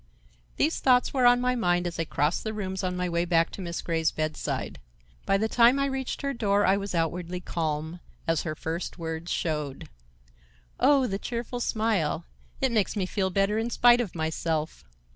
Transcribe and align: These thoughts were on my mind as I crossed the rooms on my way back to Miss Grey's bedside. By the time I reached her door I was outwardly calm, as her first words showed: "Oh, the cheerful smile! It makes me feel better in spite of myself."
These 0.57 0.79
thoughts 0.79 1.13
were 1.13 1.27
on 1.27 1.39
my 1.39 1.53
mind 1.55 1.85
as 1.85 1.99
I 1.99 2.05
crossed 2.05 2.43
the 2.43 2.55
rooms 2.55 2.83
on 2.83 2.97
my 2.97 3.07
way 3.07 3.23
back 3.23 3.51
to 3.51 3.61
Miss 3.61 3.83
Grey's 3.83 4.09
bedside. 4.09 4.79
By 5.27 5.37
the 5.37 5.47
time 5.47 5.77
I 5.77 5.85
reached 5.85 6.23
her 6.23 6.33
door 6.33 6.65
I 6.65 6.75
was 6.75 6.95
outwardly 6.95 7.39
calm, 7.39 7.99
as 8.27 8.41
her 8.41 8.55
first 8.55 8.97
words 8.97 9.31
showed: 9.31 9.89
"Oh, 10.79 11.05
the 11.05 11.19
cheerful 11.19 11.59
smile! 11.59 12.25
It 12.61 12.71
makes 12.71 12.95
me 12.95 13.05
feel 13.05 13.29
better 13.29 13.59
in 13.59 13.69
spite 13.69 14.01
of 14.01 14.15
myself." 14.15 14.83